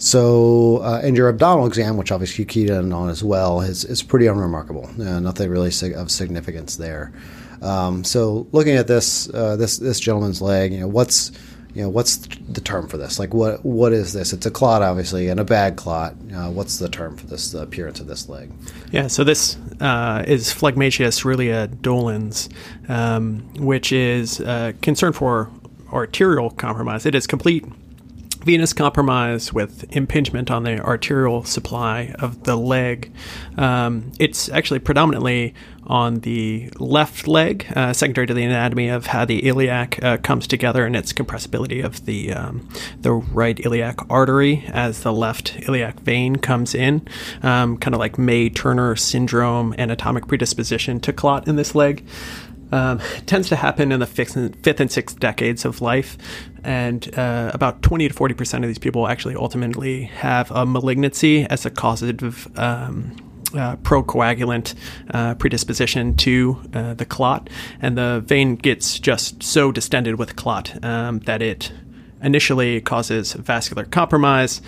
so, 0.00 0.78
uh, 0.78 1.02
and 1.04 1.14
your 1.14 1.28
abdominal 1.28 1.66
exam, 1.66 1.98
which 1.98 2.10
obviously 2.10 2.42
you 2.42 2.46
keyed 2.46 2.70
in 2.70 2.90
on 2.90 3.10
as 3.10 3.22
well, 3.22 3.60
is, 3.60 3.84
is 3.84 4.02
pretty 4.02 4.26
unremarkable. 4.26 4.88
Uh, 4.98 5.20
nothing 5.20 5.50
really 5.50 5.70
sig- 5.70 5.92
of 5.92 6.10
significance 6.10 6.76
there. 6.76 7.12
Um, 7.60 8.02
so, 8.02 8.46
looking 8.50 8.76
at 8.76 8.86
this 8.86 9.28
uh, 9.34 9.56
this 9.56 9.76
this 9.76 10.00
gentleman's 10.00 10.40
leg, 10.40 10.72
you 10.72 10.80
know, 10.80 10.88
what's 10.88 11.32
you 11.74 11.82
know, 11.82 11.88
what's 11.90 12.16
the 12.16 12.60
term 12.60 12.88
for 12.88 12.96
this? 12.96 13.18
Like, 13.18 13.34
what 13.34 13.62
what 13.64 13.92
is 13.92 14.14
this? 14.14 14.32
It's 14.32 14.46
a 14.46 14.50
clot, 14.50 14.82
obviously, 14.82 15.28
and 15.28 15.38
a 15.38 15.44
bad 15.44 15.76
clot. 15.76 16.14
Uh, 16.34 16.50
what's 16.50 16.78
the 16.78 16.88
term 16.88 17.16
for 17.16 17.26
this? 17.26 17.52
The 17.52 17.60
appearance 17.60 18.00
of 18.00 18.06
this 18.06 18.26
leg? 18.26 18.50
Yeah, 18.90 19.06
so 19.06 19.22
this 19.22 19.58
uh, 19.80 20.24
is 20.26 20.48
phlegmasia 20.48 21.08
cerulea 21.08 21.68
dolens, 21.68 22.48
um, 22.88 23.40
which 23.58 23.92
is 23.92 24.40
uh, 24.40 24.72
concern 24.80 25.12
for 25.12 25.50
arterial 25.92 26.50
compromise. 26.50 27.06
It 27.06 27.14
is 27.14 27.26
complete 27.26 27.64
venous 28.44 28.72
compromise 28.72 29.52
with 29.52 29.84
impingement 29.94 30.50
on 30.50 30.62
the 30.62 30.80
arterial 30.80 31.44
supply 31.44 32.14
of 32.18 32.44
the 32.44 32.56
leg. 32.56 33.12
Um, 33.56 34.12
it's 34.18 34.48
actually 34.48 34.80
predominantly 34.80 35.54
on 35.86 36.20
the 36.20 36.70
left 36.78 37.26
leg, 37.26 37.66
uh, 37.74 37.92
secondary 37.92 38.26
to 38.26 38.32
the 38.32 38.44
anatomy 38.44 38.88
of 38.88 39.06
how 39.06 39.24
the 39.24 39.46
iliac 39.46 40.02
uh, 40.04 40.16
comes 40.18 40.46
together 40.46 40.86
and 40.86 40.94
its 40.94 41.12
compressibility 41.12 41.84
of 41.84 42.06
the 42.06 42.32
um, 42.32 42.68
the 43.00 43.12
right 43.12 43.58
iliac 43.66 43.98
artery 44.08 44.64
as 44.68 45.02
the 45.02 45.12
left 45.12 45.58
iliac 45.68 45.98
vein 46.00 46.36
comes 46.36 46.74
in, 46.74 47.06
um, 47.42 47.76
kind 47.76 47.94
of 47.94 47.98
like 47.98 48.18
May 48.18 48.48
Thurner 48.50 48.96
syndrome, 48.96 49.74
anatomic 49.78 50.28
predisposition 50.28 51.00
to 51.00 51.12
clot 51.12 51.48
in 51.48 51.56
this 51.56 51.74
leg. 51.74 52.06
Um, 52.72 53.00
tends 53.26 53.48
to 53.48 53.56
happen 53.56 53.92
in 53.92 54.00
the 54.00 54.06
fifth 54.06 54.36
and, 54.36 54.92
sixth 54.92 55.18
decades 55.18 55.64
of 55.64 55.80
life, 55.80 56.16
and 56.62 57.12
uh, 57.18 57.50
about 57.52 57.82
20 57.82 58.08
to 58.08 58.14
40 58.14 58.34
percent 58.34 58.64
of 58.64 58.68
these 58.68 58.78
people 58.78 59.08
actually 59.08 59.34
ultimately 59.34 60.04
have 60.04 60.50
a 60.50 60.64
malignancy 60.64 61.44
as 61.46 61.66
a 61.66 61.70
causative 61.70 62.48
um, 62.58 63.16
uh, 63.54 63.76
procoagulant 63.76 64.74
uh, 65.12 65.34
predisposition 65.34 66.14
to 66.16 66.60
uh, 66.74 66.94
the 66.94 67.04
clot, 67.04 67.50
and 67.80 67.98
the 67.98 68.22
vein 68.24 68.56
gets 68.56 68.98
just 68.98 69.42
so 69.42 69.72
distended 69.72 70.18
with 70.18 70.36
clot 70.36 70.82
um, 70.84 71.18
that 71.20 71.42
it 71.42 71.72
initially 72.22 72.80
causes 72.80 73.32
vascular 73.32 73.84
compromise, 73.84 74.60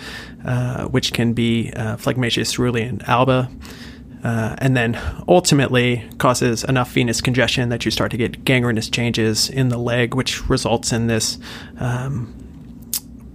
uh, 0.45 0.85
which 0.85 1.13
can 1.13 1.33
be 1.33 1.71
uh, 1.75 1.95
phlegmasia 1.97 2.43
cerulea 2.43 3.07
alba. 3.07 3.49
Uh, 4.23 4.55
and 4.59 4.75
then 4.75 4.97
ultimately 5.27 6.07
causes 6.17 6.63
enough 6.63 6.91
venous 6.91 7.19
congestion 7.19 7.69
that 7.69 7.83
you 7.83 7.91
start 7.91 8.09
to 8.11 8.17
get 8.17 8.45
gangrenous 8.45 8.89
changes 8.89 9.49
in 9.49 9.67
the 9.67 9.77
leg, 9.77 10.15
which 10.15 10.47
results 10.49 10.93
in 10.93 11.07
this 11.07 11.37
um, 11.79 12.33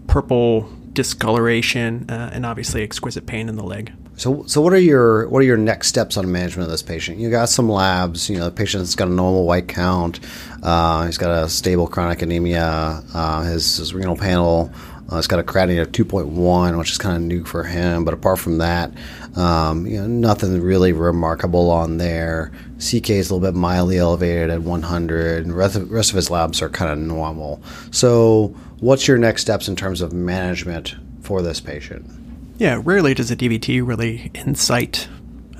purple 0.06 0.70
discoloration 0.94 2.08
uh, 2.08 2.30
and 2.32 2.46
obviously 2.46 2.82
exquisite 2.82 3.26
pain 3.26 3.48
in 3.48 3.56
the 3.56 3.62
leg. 3.62 3.92
So, 4.18 4.42
so 4.46 4.60
what 4.60 4.72
are 4.72 4.80
your 4.80 5.28
what 5.28 5.38
are 5.38 5.44
your 5.44 5.56
next 5.56 5.86
steps 5.86 6.16
on 6.16 6.30
management 6.30 6.64
of 6.64 6.72
this 6.72 6.82
patient? 6.82 7.18
You 7.18 7.30
got 7.30 7.48
some 7.48 7.68
labs. 7.68 8.28
You 8.28 8.38
know, 8.38 8.46
the 8.46 8.50
patient's 8.50 8.96
got 8.96 9.06
a 9.06 9.12
normal 9.12 9.46
white 9.46 9.68
count. 9.68 10.18
Uh, 10.60 11.06
he's 11.06 11.18
got 11.18 11.44
a 11.44 11.48
stable 11.48 11.86
chronic 11.86 12.20
anemia. 12.20 13.00
Uh, 13.14 13.42
his, 13.44 13.76
his 13.76 13.94
renal 13.94 14.16
panel 14.16 14.72
Uh, 15.10 15.16
it's 15.18 15.28
got 15.28 15.38
a 15.38 15.44
creatinine 15.44 15.80
of 15.80 15.92
2.1, 15.92 16.76
which 16.76 16.90
is 16.90 16.98
kind 16.98 17.16
of 17.16 17.22
new 17.22 17.44
for 17.44 17.62
him. 17.62 18.04
But 18.04 18.12
apart 18.12 18.40
from 18.40 18.58
that, 18.58 18.92
um, 19.36 19.86
you 19.86 19.98
know, 20.00 20.06
nothing 20.08 20.60
really 20.60 20.92
remarkable 20.92 21.70
on 21.70 21.98
there. 21.98 22.50
CK 22.78 23.10
is 23.10 23.30
a 23.30 23.34
little 23.34 23.52
bit 23.52 23.56
mildly 23.56 23.98
elevated 23.98 24.50
at 24.50 24.62
100, 24.62 25.44
and 25.44 25.56
rest 25.56 25.76
of, 25.76 25.90
rest 25.90 26.10
of 26.10 26.16
his 26.16 26.28
labs 26.28 26.60
are 26.60 26.68
kind 26.68 26.90
of 26.90 26.98
normal. 26.98 27.62
So, 27.90 28.48
what's 28.80 29.08
your 29.08 29.16
next 29.16 29.42
steps 29.42 29.68
in 29.68 29.76
terms 29.76 30.00
of 30.02 30.12
management 30.12 30.96
for 31.22 31.40
this 31.40 31.60
patient? 31.60 32.17
Yeah, 32.58 32.82
rarely 32.84 33.14
does 33.14 33.30
a 33.30 33.36
DVT 33.36 33.86
really 33.86 34.32
incite 34.34 35.08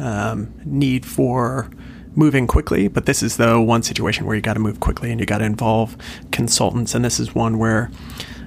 um, 0.00 0.52
need 0.64 1.06
for 1.06 1.70
moving 2.16 2.48
quickly, 2.48 2.88
but 2.88 3.06
this 3.06 3.22
is 3.22 3.36
the 3.36 3.60
one 3.60 3.84
situation 3.84 4.26
where 4.26 4.34
you 4.34 4.42
got 4.42 4.54
to 4.54 4.60
move 4.60 4.80
quickly 4.80 5.12
and 5.12 5.20
you 5.20 5.26
got 5.26 5.38
to 5.38 5.44
involve 5.44 5.96
consultants, 6.32 6.96
and 6.96 7.04
this 7.04 7.20
is 7.20 7.36
one 7.36 7.56
where 7.58 7.88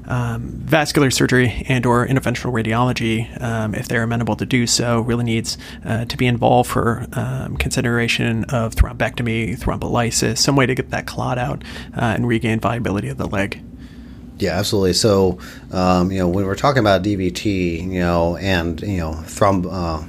um, 0.07 0.51
vascular 0.65 1.11
surgery 1.11 1.65
and 1.69 1.85
or 1.85 2.05
interventional 2.05 2.51
radiology, 2.51 3.41
um, 3.41 3.73
if 3.73 3.87
they're 3.87 4.03
amenable 4.03 4.35
to 4.35 4.45
do 4.45 4.67
so, 4.67 4.99
really 4.99 5.23
needs 5.23 5.57
uh, 5.85 6.03
to 6.03 6.17
be 6.17 6.27
involved 6.27 6.69
for 6.69 7.07
um, 7.13 7.55
consideration 7.55 8.43
of 8.45 8.75
thrombectomy, 8.75 9.57
thrombolysis, 9.57 10.37
some 10.39 10.57
way 10.57 10.65
to 10.65 10.75
get 10.75 10.89
that 10.89 11.07
clot 11.07 11.37
out 11.37 11.63
uh, 11.95 12.01
and 12.01 12.27
regain 12.27 12.59
viability 12.59 13.07
of 13.07 13.17
the 13.17 13.27
leg. 13.27 13.63
Yeah, 14.41 14.57
absolutely. 14.57 14.93
So, 14.93 15.37
um, 15.71 16.11
you 16.11 16.17
know, 16.17 16.27
when 16.27 16.47
we're 16.47 16.55
talking 16.55 16.79
about 16.79 17.03
DVT, 17.03 17.83
you 17.83 17.99
know, 17.99 18.37
and 18.37 18.81
you 18.81 18.97
know, 18.97 19.11
thromb 19.11 19.67
uh, 19.71 20.03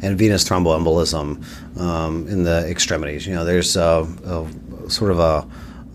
and 0.00 0.16
venous 0.16 0.48
thromboembolism 0.48 1.78
um, 1.78 2.26
in 2.26 2.44
the 2.44 2.66
extremities, 2.66 3.26
you 3.26 3.34
know, 3.34 3.44
there's 3.44 3.76
a, 3.76 4.08
a 4.24 4.90
sort 4.90 5.10
of 5.10 5.18
a, 5.18 5.46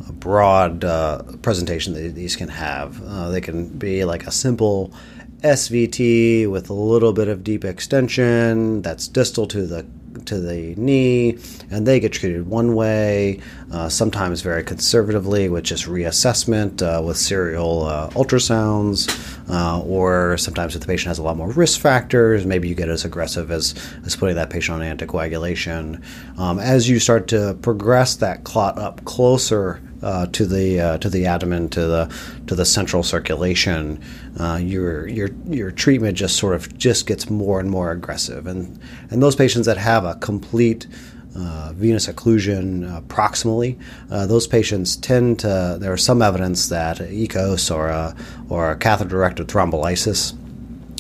a 0.08 0.12
broad 0.12 0.84
uh, 0.84 1.24
presentation 1.42 1.96
that 1.96 2.14
these 2.14 2.36
can 2.36 2.48
have. 2.48 3.02
Uh, 3.04 3.30
they 3.30 3.42
can 3.42 3.68
be 3.80 4.06
like 4.06 4.28
a 4.28 4.32
simple 4.32 4.94
SVT 5.42 6.48
with 6.48 6.70
a 6.70 6.74
little 6.74 7.12
bit 7.12 7.28
of 7.28 7.44
deep 7.44 7.66
extension 7.66 8.84
that's 8.84 9.08
distal 9.08 9.48
to 9.48 9.66
the 9.66 9.84
to 10.30 10.40
the 10.40 10.74
knee, 10.76 11.38
and 11.70 11.86
they 11.86 12.00
get 12.00 12.14
treated 12.14 12.48
one 12.48 12.74
way, 12.74 13.40
uh, 13.72 13.90
sometimes 13.90 14.42
very 14.42 14.64
conservatively 14.64 15.50
with 15.50 15.64
just 15.64 15.86
reassessment 15.86 16.82
uh, 16.82 17.02
with 17.04 17.18
serial 17.18 17.84
uh, 17.84 18.10
ultrasounds, 18.12 19.10
uh, 19.50 19.82
or 19.82 20.38
sometimes 20.38 20.76
if 20.76 20.82
the 20.82 20.88
patient 20.88 21.08
has 21.08 21.20
a 21.20 21.24
lot 21.24 21.38
more 21.38 21.52
risk 21.52 21.80
factors, 21.80 22.46
maybe 22.46 22.68
you 22.68 22.76
get 22.76 22.90
as 22.90 23.06
aggressive 23.06 23.52
as, 23.52 23.76
as 24.06 24.16
putting 24.16 24.36
that 24.36 24.50
patient 24.50 24.82
on 24.82 24.98
anticoagulation. 24.98 26.02
Um, 26.40 26.60
as 26.60 26.88
you 26.88 27.00
start 27.00 27.28
to 27.30 27.58
progress 27.62 28.16
that 28.18 28.44
clot 28.44 28.78
up 28.78 29.04
closer 29.06 29.82
uh, 30.02 30.26
to 30.28 30.46
the 30.46 30.80
uh, 30.80 30.98
to 31.00 31.10
the 31.10 31.26
abdomen 31.26 31.70
to 31.70 31.82
the 31.82 32.16
to 32.48 32.56
the 32.56 32.66
central 32.66 33.04
circulation, 33.04 34.02
uh, 34.40 34.60
your 34.62 35.08
your 35.08 35.30
your 35.48 35.72
treatment 35.72 36.18
just 36.18 36.38
sort 36.38 36.56
of 36.56 36.78
just 36.78 37.08
gets 37.08 37.30
more 37.30 37.60
and 37.60 37.70
more 37.70 37.92
aggressive, 37.92 38.48
and 38.48 38.80
and 39.10 39.22
those 39.22 39.36
patients 39.36 39.66
that 39.66 39.78
have 39.78 40.06
a 40.06 40.16
complete 40.16 40.88
uh, 41.36 41.72
venous 41.76 42.08
occlusion 42.08 42.90
uh, 42.90 43.02
proximally. 43.02 43.80
Uh, 44.10 44.26
those 44.26 44.48
patients 44.48 44.96
tend 44.96 45.40
to. 45.40 45.78
There 45.80 45.94
is 45.94 46.04
some 46.04 46.22
evidence 46.22 46.70
that 46.70 46.98
EKOS 46.98 47.74
or 47.74 47.88
a, 47.88 48.16
or 48.50 48.72
a 48.72 48.76
catheter-directed 48.76 49.48
thrombolysis 49.48 50.36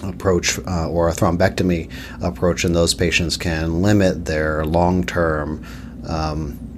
approach 0.04 0.60
uh, 0.60 0.90
or 0.90 1.10
a 1.10 1.12
thrombectomy 1.12 1.92
approach 2.22 2.64
in 2.64 2.74
those 2.74 2.94
patients 2.94 3.38
can 3.38 3.82
limit 3.82 4.26
their 4.26 4.66
long-term. 4.66 5.66
Um, 6.08 6.69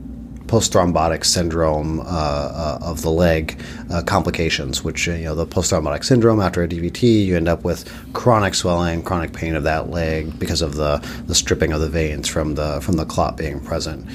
post-thrombotic 0.51 1.23
syndrome 1.23 2.01
uh, 2.01 2.03
uh, 2.03 2.79
of 2.81 3.01
the 3.03 3.09
leg 3.09 3.57
uh, 3.89 4.01
complications, 4.01 4.83
which 4.83 5.07
you 5.07 5.23
know 5.23 5.33
the 5.33 5.45
post-thrombotic 5.45 6.03
syndrome 6.03 6.41
after 6.41 6.61
a 6.61 6.67
DVT, 6.67 7.25
you 7.25 7.37
end 7.37 7.47
up 7.47 7.63
with 7.63 7.89
chronic 8.11 8.53
swelling, 8.53 9.01
chronic 9.01 9.31
pain 9.31 9.55
of 9.55 9.63
that 9.63 9.89
leg 9.89 10.37
because 10.37 10.61
of 10.61 10.75
the, 10.75 10.97
the 11.27 11.33
stripping 11.33 11.71
of 11.71 11.79
the 11.79 11.87
veins 11.87 12.27
from 12.27 12.55
the 12.55 12.81
from 12.81 12.97
the 12.97 13.05
clot 13.05 13.37
being 13.37 13.61
present. 13.61 14.05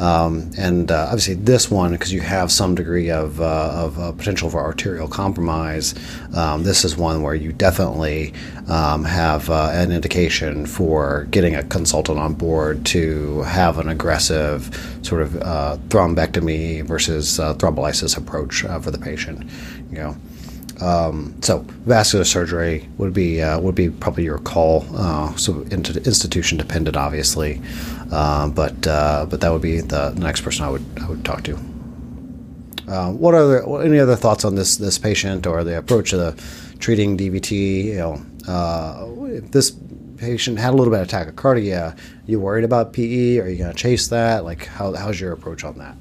Um, 0.00 0.50
and 0.56 0.90
uh, 0.90 1.08
obviously, 1.08 1.34
this 1.34 1.70
one, 1.70 1.92
because 1.92 2.10
you 2.10 2.22
have 2.22 2.50
some 2.50 2.74
degree 2.74 3.10
of, 3.10 3.38
uh, 3.40 3.72
of 3.74 3.98
uh, 3.98 4.12
potential 4.12 4.48
for 4.48 4.58
arterial 4.60 5.06
compromise, 5.06 5.94
um, 6.34 6.62
this 6.62 6.86
is 6.86 6.96
one 6.96 7.22
where 7.22 7.34
you 7.34 7.52
definitely 7.52 8.32
um, 8.66 9.04
have 9.04 9.50
uh, 9.50 9.68
an 9.74 9.92
indication 9.92 10.64
for 10.64 11.24
getting 11.30 11.54
a 11.54 11.62
consultant 11.64 12.18
on 12.18 12.32
board 12.32 12.86
to 12.86 13.42
have 13.42 13.78
an 13.78 13.88
aggressive 13.88 14.98
sort 15.02 15.20
of 15.20 15.36
thrombectomy 15.88 16.82
versus 16.84 17.40
uh, 17.40 17.54
thrombolysis 17.54 18.16
approach 18.16 18.62
for 18.62 18.90
the 18.90 18.98
patient. 18.98 19.48
You 19.90 19.98
know. 19.98 20.16
Um, 20.80 21.34
so 21.42 21.58
vascular 21.84 22.24
surgery 22.24 22.88
would 22.96 23.12
be 23.12 23.42
uh, 23.42 23.60
would 23.60 23.74
be 23.74 23.90
probably 23.90 24.24
your 24.24 24.38
call. 24.38 24.86
Uh, 24.94 25.34
so 25.36 25.62
institution 25.62 26.56
dependent, 26.56 26.96
obviously, 26.96 27.60
uh, 28.10 28.48
but 28.48 28.86
uh, 28.86 29.26
but 29.28 29.40
that 29.42 29.52
would 29.52 29.62
be 29.62 29.80
the 29.80 30.10
next 30.14 30.40
person 30.40 30.64
I 30.64 30.70
would 30.70 30.84
I 31.02 31.08
would 31.08 31.24
talk 31.24 31.44
to. 31.44 31.58
Uh, 32.88 33.12
what 33.12 33.34
are 33.34 33.46
the, 33.46 33.72
any 33.84 33.98
other 33.98 34.16
thoughts 34.16 34.44
on 34.44 34.54
this 34.54 34.76
this 34.76 34.98
patient 34.98 35.46
or 35.46 35.64
the 35.64 35.76
approach 35.76 36.10
to 36.10 36.16
the 36.16 36.42
treating 36.78 37.16
DVT? 37.16 37.84
You 37.84 37.96
know, 37.96 38.22
uh, 38.48 39.06
this 39.50 39.70
patient 40.20 40.58
had 40.58 40.74
a 40.74 40.76
little 40.76 40.92
bit 40.92 41.00
of 41.00 41.08
tachycardia, 41.08 41.98
you 42.26 42.38
worried 42.38 42.64
about 42.64 42.92
PE? 42.92 43.38
Are 43.38 43.48
you 43.48 43.56
going 43.56 43.72
to 43.72 43.76
chase 43.76 44.08
that? 44.08 44.44
Like, 44.44 44.66
how, 44.66 44.92
how's 44.94 45.20
your 45.20 45.32
approach 45.32 45.64
on 45.64 45.78
that? 45.78 45.96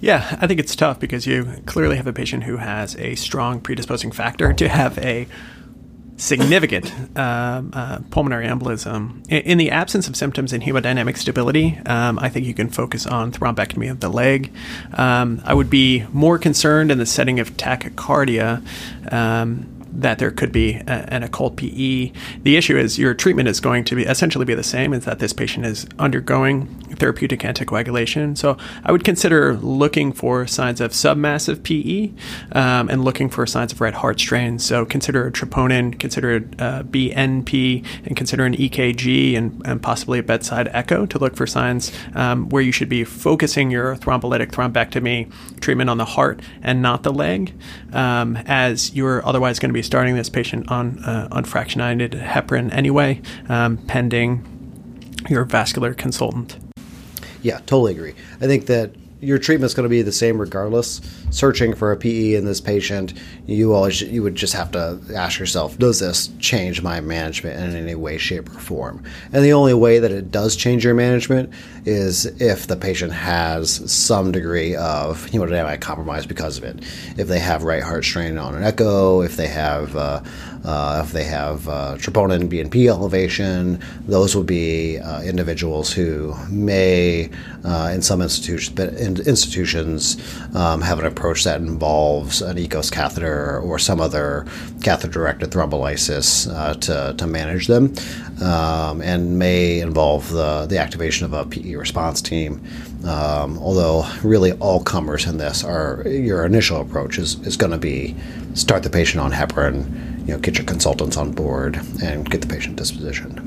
Yeah, 0.00 0.36
I 0.40 0.46
think 0.46 0.58
it's 0.58 0.74
tough 0.74 0.98
because 0.98 1.26
you 1.26 1.62
clearly 1.66 1.96
have 1.96 2.06
a 2.06 2.12
patient 2.12 2.44
who 2.44 2.56
has 2.56 2.96
a 2.96 3.14
strong 3.14 3.60
predisposing 3.60 4.12
factor 4.12 4.52
to 4.52 4.68
have 4.68 4.98
a 4.98 5.28
significant 6.16 6.92
um, 7.18 7.70
uh, 7.72 8.00
pulmonary 8.10 8.46
embolism. 8.46 9.24
In, 9.28 9.42
in, 9.42 9.58
the 9.58 9.70
absence 9.70 10.08
of 10.08 10.16
symptoms 10.16 10.52
and 10.52 10.62
hemodynamic 10.62 11.16
stability, 11.16 11.78
um, 11.86 12.18
I 12.18 12.28
think 12.28 12.46
you 12.46 12.54
can 12.54 12.68
focus 12.68 13.06
on 13.06 13.30
thrombectomy 13.30 13.90
of 13.90 14.00
the 14.00 14.08
leg. 14.08 14.52
Um, 14.94 15.42
I 15.44 15.54
would 15.54 15.70
be 15.70 16.06
more 16.12 16.38
concerned 16.38 16.90
in 16.90 16.98
the 16.98 17.06
setting 17.06 17.38
of 17.38 17.56
tachycardia 17.56 18.62
um, 19.12 19.79
that 19.92 20.18
there 20.18 20.30
could 20.30 20.52
be 20.52 20.74
a, 20.74 21.12
an 21.12 21.22
occult 21.22 21.56
PE. 21.56 22.12
The 22.42 22.56
issue 22.56 22.76
is 22.76 22.98
your 22.98 23.14
treatment 23.14 23.48
is 23.48 23.60
going 23.60 23.84
to 23.84 23.94
be 23.94 24.04
essentially 24.04 24.44
be 24.44 24.54
the 24.54 24.62
same, 24.62 24.92
is 24.92 25.04
that 25.04 25.18
this 25.18 25.32
patient 25.32 25.66
is 25.66 25.86
undergoing 25.98 26.66
therapeutic 26.96 27.40
anticoagulation. 27.40 28.36
So 28.36 28.56
I 28.84 28.92
would 28.92 29.04
consider 29.04 29.54
looking 29.56 30.12
for 30.12 30.46
signs 30.46 30.80
of 30.80 30.92
submassive 30.92 31.62
PE 31.62 32.12
um, 32.52 32.88
and 32.88 33.04
looking 33.04 33.28
for 33.28 33.46
signs 33.46 33.72
of 33.72 33.80
right 33.80 33.94
heart 33.94 34.20
strain. 34.20 34.58
So 34.58 34.84
consider 34.84 35.26
a 35.26 35.32
troponin, 35.32 35.98
consider 35.98 36.36
a 36.36 36.62
uh, 36.62 36.82
BNP, 36.82 37.84
and 38.04 38.16
consider 38.16 38.44
an 38.44 38.56
EKG 38.56 39.36
and, 39.36 39.62
and, 39.64 39.80
possibly 39.80 40.18
a 40.18 40.22
bedside 40.22 40.68
echo 40.72 41.06
to 41.06 41.18
look 41.18 41.34
for 41.34 41.46
signs 41.46 41.90
um, 42.14 42.50
where 42.50 42.62
you 42.62 42.70
should 42.70 42.88
be 42.88 43.02
focusing 43.02 43.70
your 43.70 43.96
thrombolytic 43.96 44.50
thrombectomy 44.50 45.32
treatment 45.60 45.88
on 45.88 45.96
the 45.96 46.04
heart 46.04 46.40
and 46.62 46.82
not 46.82 47.02
the 47.02 47.12
leg, 47.12 47.54
um, 47.94 48.36
as 48.46 48.94
you're 48.94 49.26
otherwise 49.26 49.58
going 49.58 49.70
to 49.70 49.74
be 49.74 49.79
starting 49.82 50.16
this 50.16 50.28
patient 50.28 50.70
on 50.70 51.02
uh, 51.04 51.28
unfractionated 51.32 52.20
heparin 52.22 52.72
anyway, 52.72 53.20
um, 53.48 53.76
pending 53.86 54.46
your 55.28 55.44
vascular 55.44 55.94
consultant. 55.94 56.58
Yeah, 57.42 57.58
totally 57.60 57.92
agree. 57.92 58.14
I 58.40 58.46
think 58.46 58.66
that 58.66 58.94
your 59.20 59.38
treatment's 59.38 59.74
going 59.74 59.84
to 59.84 59.90
be 59.90 60.02
the 60.02 60.12
same 60.12 60.40
regardless. 60.40 61.00
Searching 61.30 61.74
for 61.74 61.92
a 61.92 61.96
PE 61.96 62.34
in 62.34 62.44
this 62.44 62.60
patient, 62.60 63.14
you 63.46 63.74
always 63.74 64.00
you 64.00 64.22
would 64.22 64.34
just 64.34 64.54
have 64.54 64.70
to 64.72 65.00
ask 65.14 65.38
yourself, 65.38 65.78
does 65.78 66.00
this 66.00 66.28
change 66.38 66.82
my 66.82 67.00
management 67.00 67.60
in 67.60 67.76
any 67.76 67.94
way, 67.94 68.18
shape, 68.18 68.48
or 68.48 68.58
form? 68.58 69.04
And 69.32 69.44
the 69.44 69.52
only 69.52 69.74
way 69.74 69.98
that 69.98 70.10
it 70.10 70.30
does 70.30 70.56
change 70.56 70.84
your 70.84 70.94
management 70.94 71.52
is 71.84 72.26
if 72.40 72.66
the 72.66 72.76
patient 72.76 73.12
has 73.12 73.90
some 73.90 74.32
degree 74.32 74.74
of 74.76 75.26
hemodynamic 75.26 75.80
compromise 75.80 76.26
because 76.26 76.58
of 76.58 76.64
it. 76.64 76.82
If 77.18 77.28
they 77.28 77.40
have 77.40 77.62
right 77.62 77.82
heart 77.82 78.04
strain 78.04 78.38
on 78.38 78.54
an 78.54 78.62
echo, 78.62 79.22
if 79.22 79.36
they 79.36 79.48
have 79.48 79.96
uh, 79.96 80.22
uh, 80.64 81.02
if 81.04 81.12
they 81.12 81.24
have 81.24 81.66
uh, 81.68 81.94
troponin 81.96 82.48
BNP 82.48 82.86
elevation, 82.88 83.80
those 84.06 84.36
would 84.36 84.46
be 84.46 84.98
uh, 84.98 85.22
individuals 85.22 85.92
who 85.92 86.34
may, 86.48 87.30
uh, 87.64 87.90
in 87.94 88.02
some 88.02 88.20
institutions, 88.20 88.78
in 88.78 89.09
institutions 89.18 90.16
um, 90.54 90.80
have 90.80 90.98
an 90.98 91.06
approach 91.06 91.44
that 91.44 91.60
involves 91.60 92.42
an 92.42 92.56
EKOS 92.56 92.92
catheter 92.92 93.58
or 93.58 93.78
some 93.78 94.00
other 94.00 94.46
catheter-directed 94.82 95.50
thrombolysis 95.50 96.52
uh, 96.54 96.74
to, 96.74 97.14
to 97.16 97.26
manage 97.26 97.66
them, 97.66 97.94
um, 98.42 99.02
and 99.02 99.38
may 99.38 99.80
involve 99.80 100.30
the, 100.30 100.66
the 100.66 100.78
activation 100.78 101.24
of 101.24 101.32
a 101.32 101.44
PE 101.44 101.74
response 101.74 102.22
team. 102.22 102.62
Um, 103.04 103.58
although 103.58 104.06
really 104.22 104.52
all 104.52 104.82
comers 104.84 105.26
in 105.26 105.38
this 105.38 105.64
are 105.64 106.06
your 106.06 106.44
initial 106.44 106.80
approach 106.80 107.18
is, 107.18 107.34
is 107.46 107.56
going 107.56 107.72
to 107.72 107.78
be 107.78 108.14
start 108.54 108.82
the 108.82 108.90
patient 108.90 109.22
on 109.22 109.32
heparin 109.32 110.10
you 110.30 110.36
know, 110.36 110.38
get 110.38 110.58
your 110.58 110.66
consultants 110.66 111.16
on 111.16 111.32
board 111.32 111.80
and 112.02 112.28
get 112.30 112.40
the 112.40 112.46
patient 112.46 112.78
dispositioned. 112.78 113.40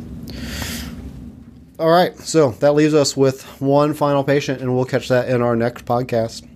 All 1.79 1.89
right, 1.89 2.15
so 2.19 2.51
that 2.51 2.75
leaves 2.75 2.93
us 2.93 3.17
with 3.17 3.43
one 3.59 3.95
final 3.95 4.23
patient, 4.23 4.61
and 4.61 4.75
we'll 4.75 4.85
catch 4.85 5.07
that 5.07 5.27
in 5.27 5.41
our 5.41 5.55
next 5.55 5.85
podcast. 5.85 6.47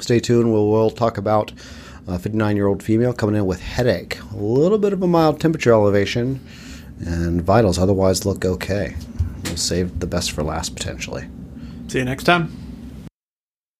Stay 0.00 0.18
tuned. 0.18 0.52
We'll, 0.52 0.68
we'll 0.68 0.90
talk 0.90 1.18
about 1.18 1.52
A 2.08 2.18
59 2.18 2.56
year 2.56 2.66
old 2.66 2.82
female 2.82 3.12
coming 3.12 3.36
in 3.36 3.46
with 3.46 3.60
headache, 3.60 4.18
a 4.32 4.36
little 4.36 4.78
bit 4.78 4.92
of 4.92 5.02
a 5.02 5.06
mild 5.06 5.40
temperature 5.40 5.72
elevation, 5.72 6.44
and 6.98 7.42
vitals 7.42 7.78
otherwise 7.78 8.26
look 8.26 8.44
okay. 8.44 8.96
We'll 9.44 9.56
save 9.56 10.00
the 10.00 10.06
best 10.06 10.32
for 10.32 10.42
last 10.42 10.74
potentially. 10.74 11.28
See 11.86 11.98
you 11.98 12.04
next 12.04 12.24
time. 12.24 12.59